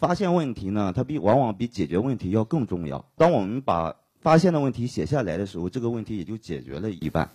[0.00, 3.04] 发现问题呢，它比往往比解决问题要更重要。
[3.16, 7.30] 当我们把发现的问题写下来的时候，这个问题也就解决了一半。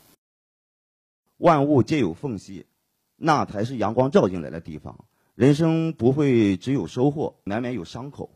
[1.38, 2.66] 万物皆有缝隙，
[3.16, 5.06] 那才是阳光照进来的地方。
[5.36, 8.32] 人生不会只有收获，难免有伤口。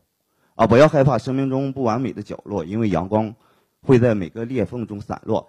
[0.54, 3.34] 啊，不要害怕生命中不完美的角落，因为阳光
[3.82, 5.48] 会在每个裂缝中散落。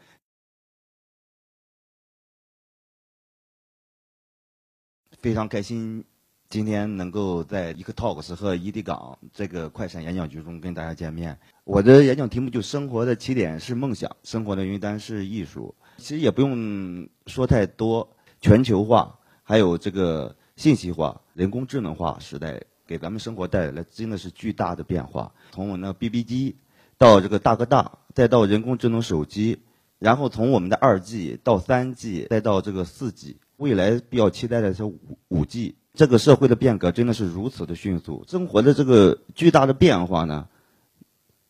[5.20, 6.04] 非常开心。
[6.52, 15.74] 今天能够在 ECTalks 和 ED 港这个快闪演讲局中跟大家见面，我的演讲题目就“生活的起点是梦想，生活的云端是艺术”。
[15.96, 25.32] 其实也不用说太多，全球化还有这个信息化、人工智能化时代给咱们生活带来了真的是巨大的变化。
[25.52, 26.58] 从我那 BB 机
[26.98, 29.60] 到这个大哥大，再到人工智能手机，
[29.99, 35.76] 然后从我们的二 G 到三 G，再到这个四 G，未来比较期待的是五五 G。
[35.93, 40.48] 这个社会的变革真的是如此的迅速，生活的这个巨大的变化呢，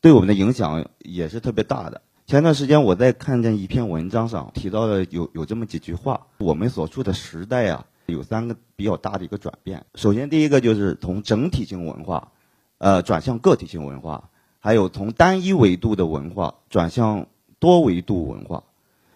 [0.01, 2.01] 对我们的影响也是特别大的。
[2.27, 9.85] 前段时间我在看见一篇文章上提到了有有这么几句话：我们所处的时代啊，有三个比较大的一个转变。
[9.95, 12.33] 首先，第一个就是从整体性文化，
[12.77, 17.27] 呃，转向个体性文化；还有从单一维度的文化转向
[17.59, 18.63] 多维度文化；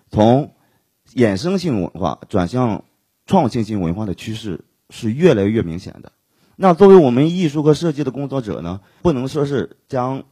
[0.09, 0.53] 从
[1.13, 2.83] 衍生性文化转向
[3.25, 4.65] 创新性文化的趋势。
[4.91, 6.11] 是越来越明显的。
[6.55, 10.25] 那作为我们艺术和设计的工作者呢，不能说是将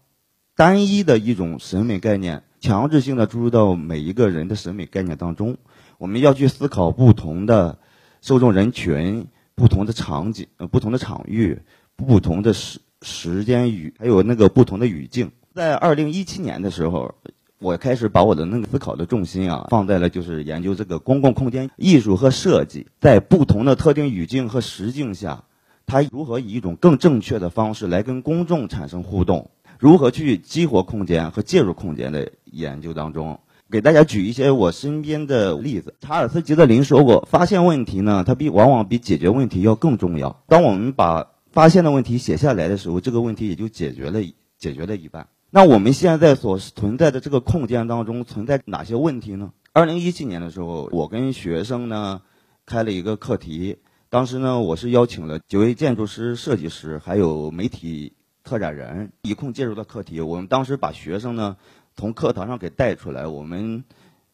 [0.55, 5.57] 单一的一种审美概念强制性的注入到每一个人的审美概念当中。
[5.97, 7.79] 我们要去思考不同的
[8.21, 11.63] 受众人群、不同的场景、呃不同的场域、
[11.95, 15.31] 不同的时时间语，还有那个不同的语境。
[15.55, 17.15] 在二零一七年的时候。
[17.63, 25.45] 我开始把我的那个思考的重心啊，放在了就是研究这个公共空间艺术和设计，在不同的特定语境和时境下，
[25.85, 29.49] 它如何以一种更正确的方式来跟公众产生互动，
[29.79, 33.39] 如何去激活空间和介入空间的研究当中，
[33.71, 35.95] 给大家举一些我身边的例子。
[36.01, 40.43] 查尔斯·吉德林说过，发现问题呢，它比往往比解决问题要更重要。
[40.49, 44.19] 当我们把发现的问题写下来的时候，这个问题也就解决了，
[44.57, 45.27] 解决了一半。
[45.55, 49.53] 那我们现在所存在的这个空间当中存在哪些问题呢？
[49.71, 52.23] 二零一七年的时候，我跟学生呢
[52.65, 53.77] 开了一个课题，
[54.09, 60.21] 当时呢我是邀请了几位建筑师、设计师，还有媒体策展人一空介入的课题。
[60.21, 61.55] 我们当时把学生呢
[61.95, 63.83] 从课堂上给带出来，我们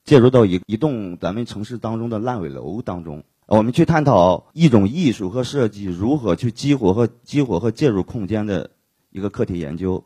[0.06, 8.70] 介入到一一栋咱们城市当中的烂尾楼当中，我们去探讨一种艺术和设计如何去激活和激活和介入空间的
[9.12, 10.06] 一个课题研究。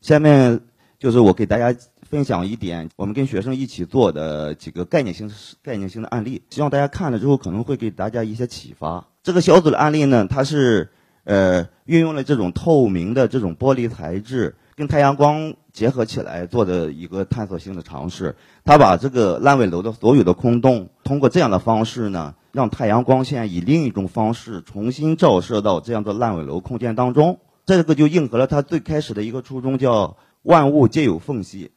[0.00, 0.60] 下面
[0.98, 5.30] 就是我给大家分享一点我们跟学生一起做的几个概念性
[5.62, 9.06] 概念性的案例，希望大家看了之后可能会给大家一些启发。
[9.22, 10.90] 这个小组的案例呢，它是
[11.24, 18.34] 呃运用了这种透明的这种玻璃材质跟太阳光结合起来做的一个探索性的尝试。
[18.64, 27.38] 他把这个烂尾楼的所有的空洞，通过这样的方式呢，让太阳光线以另一种方式重新照射到这样的烂尾楼空间当中。
[27.66, 31.70] 这个就应和了他最开始的一个初衷，叫万物皆有缝隙，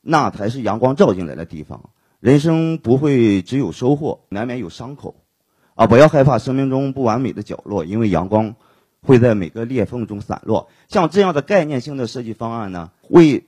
[0.00, 1.90] 那才是阳光照进来的地方。
[2.20, 5.16] 人生不会只有收获，难免有伤口，
[5.74, 8.54] 啊，不要害怕生命中不完美的角落，因为阳光
[9.00, 10.68] 会在每个裂缝中散落。
[10.88, 13.46] 像这样的概念性的设计方案呢，为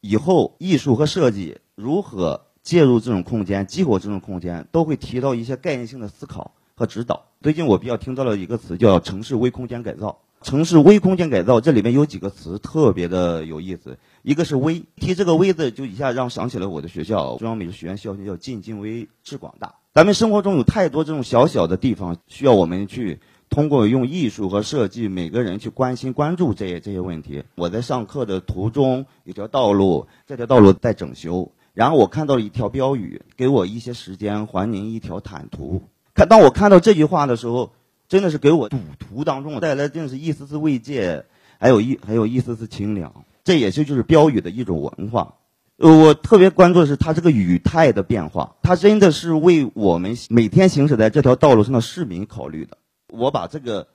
[0.00, 7.24] 以后艺术和设计如何介入这种空间、激活这种空间，都会提到一些概念性的思考和指导。
[7.40, 10.20] 最近我比较听到了一个词，叫城市微空间改造。
[10.42, 13.96] 城市微空间改造，这里面有几个词特别的有意思。
[14.22, 19.76] 一个是微，提这个微字，就一下让想起了我的学校中央美术学院校训，叫进精微致广大。
[19.94, 27.44] 咱们生活中有太多这种小小的地方，需要我们去通过用艺术和设计，每个人去关心关注这些这些问题。
[27.54, 35.82] 我在上课的途中，有条道路，这条道路在整修，然后我看到了一条标语：“给我一些时间，还您一条坦途。”
[36.14, 37.72] 看，当我看到这句话的时候。
[38.12, 41.24] 真的是给我赌徒当中带来真是一丝丝慰藉，
[41.58, 43.24] 还有一还有一丝丝清凉。
[43.42, 45.36] 这也是就是标语的一种文化。
[45.78, 52.76] 呃，我特别关注的是它这个语态的变化，它真的是为我们每天行驶在这条道路上的市民考虑的。
[53.08, 53.88] 我把这个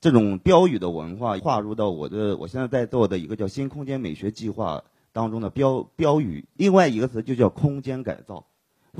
[0.00, 6.44] 这种标语的文化划入到我的我现在在做的一个叫新空间美学计划当中的标标语。
[6.54, 8.46] 另外一个词就叫空间改造。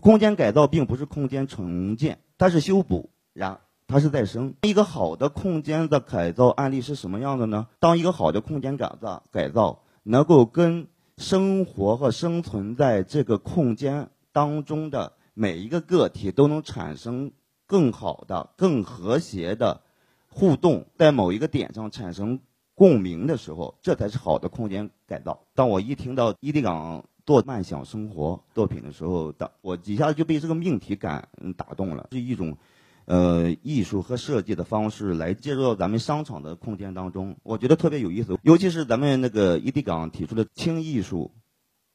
[0.00, 3.10] 空间改造并不是空间重建，它是修补。
[3.32, 7.68] 然它是再生一个好的空间的改造案例是什么样的呢？
[7.78, 10.88] 当一个好的空间改造改造能够跟
[11.18, 17.30] 生活和生存在这个空间当中的每一个个体都能产生
[17.66, 19.82] 更好的、更和谐的
[20.28, 22.40] 互动，在某一个点上产生
[22.74, 25.44] 共鸣的时候，这才是好的空间改造。
[25.54, 32.56] 当我一听到伊迪港做慢享生活作品的时候，当我一下就被这个命题感打动了，是一种。
[33.06, 38.38] 呃，艺术和设计的方式来介入到咱们商场的空间当中，我觉得特别有意思。
[38.42, 41.30] 尤其是咱们那个伊迪港提出的轻艺术，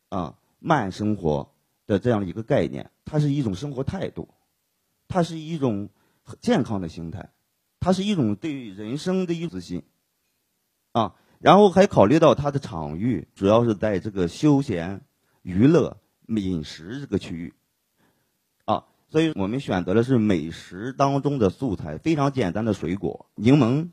[0.09, 1.51] 啊，慢生活
[1.87, 4.29] 的这样一个概念，它是一种生活态度，
[5.07, 5.89] 它是一种
[6.41, 7.31] 健康的心态，
[7.79, 9.81] 它是一种对人生的一自信，
[10.91, 15.01] 啊，然后还考虑到它的场域，主要是在这个休闲、
[15.41, 15.97] 娱乐、
[16.27, 17.53] 饮食这个区域。
[19.11, 23.89] 所以我们选择的是美食当中的素材，非常简单的水果，柠檬、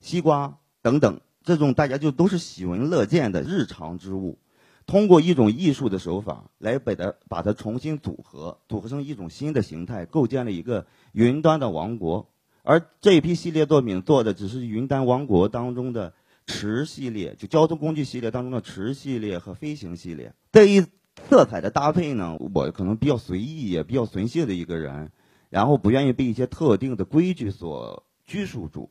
[0.00, 4.38] 西瓜等等，这种大家就都是喜闻乐见的日常之物，
[4.86, 12.30] 通过一种艺术的手法来把它把它重新组合，组合成一种新的形态，构建了一个云端的王国。
[12.62, 16.14] 而这一批系列作品做的只是云端王国当中的
[16.46, 20.86] 池系列，就交通工具系列当中的池系列和飞行系列这一。
[21.28, 25.10] 色彩的搭配呢，我可能比较随意，也比较随性的一个人，
[25.48, 28.90] 然后不愿意被一些特定的规矩所拘束住，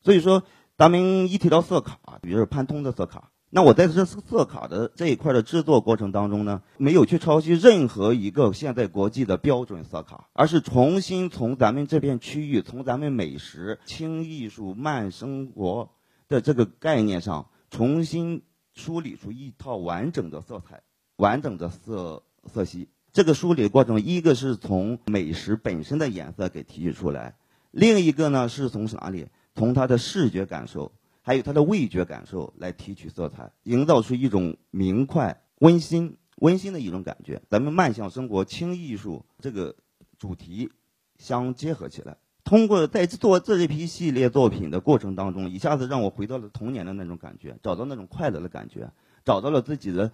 [0.00, 0.44] 所以说，
[0.76, 15.90] 咱们一提到色卡，比如说潘通的色卡，那我在这色卡的这一块的制作过程当中呢，没有去抄袭任何一个现在国际的标准色卡，而是重新从咱们这片区域，从咱们美食、轻艺术、慢生活
[16.28, 18.42] 的这个概念上，重新
[18.72, 20.82] 梳理出一套完整的色彩。
[21.22, 22.20] 完整的色
[22.52, 27.36] 色系，这个梳理过程，一个是从美食本身的颜色给提取出来，
[27.70, 29.28] 另一个呢是从哪里？
[29.54, 30.90] 从它的视觉感受，
[31.20, 37.40] 还有它的味觉感受来提取色彩，营造出一种明快、温馨、温馨的一种感觉。
[37.48, 39.76] 咱们慢享生活、轻艺术这个
[40.18, 40.72] 主题
[41.18, 48.90] 相结合起来，通过在做这一批系列作品的过程当中，一下子让我回到了童年的那种感觉，找到那种快乐的感觉，
[49.24, 50.10] 找到了自己的。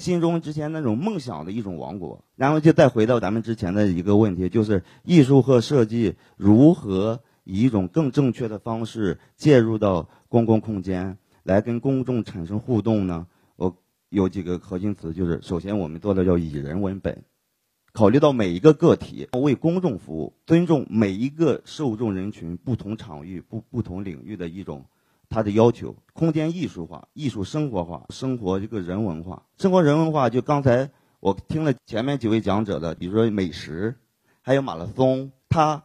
[0.00, 13.26] 心中之前那种梦想的一种王国，然后就再回到咱们之前的一个问题，就是艺术和设计如何以一种更正确的方式介入到公共空间，来跟公众产生互动呢？
[13.56, 13.76] 我
[14.08, 17.22] 有几个核心词，就是首先我们做的叫以人为本，
[17.92, 24.86] 考虑到每一个个体为公众服务，尊重每一个受众人群不同场域、不不同领域的一种。
[25.30, 30.28] 他的要求，空间艺术化、艺术生活化、生活这个人文化、生活人文化。
[30.28, 30.90] 就刚才
[31.20, 33.96] 我听了前面几位讲者的，比如说美食，
[34.42, 35.84] 还有马拉松，它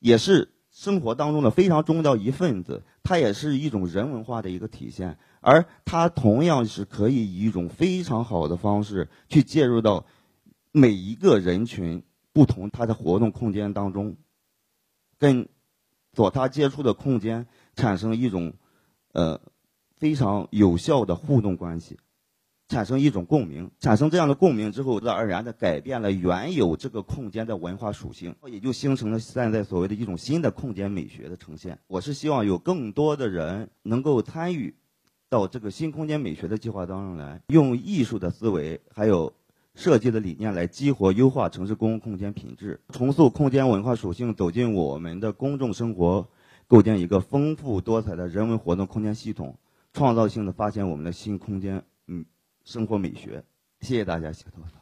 [0.00, 5.16] 也是生活当中的非常重要一份子，它也是一种人文化的一个体现。
[5.40, 10.04] 而它同样是可以以一种非常好的方式去介入到
[10.72, 12.02] 每一个人群
[12.32, 14.16] 不同他的活动空间当中，
[15.20, 15.48] 跟
[16.14, 17.46] 所他接触的空间
[17.76, 18.52] 产生一种。
[19.12, 19.40] 呃，
[19.98, 21.98] 非常有效的互动关系，
[22.68, 31.78] 产生一种共鸣，产生这样的共鸣之后，自然而然的改变了原有这个空间的文化属性，也就形成了现在所谓的一种新的空间美学的呈现。
[31.86, 34.74] 我是希望有更多的人能够参与
[35.28, 39.32] 到这个新空间美学的计划当中来，用艺术的思维还有
[39.74, 46.26] 设计的理念来激活优化城市公共空间品质，重塑空间文化属性，走进我们的公众生活。
[46.66, 49.56] 构建一个丰富多彩的人文活动空间系统，
[49.92, 52.24] 创造性的发现我们的新空间，嗯，
[52.64, 53.44] 生活美学。
[53.80, 54.81] 谢谢大家，谢谢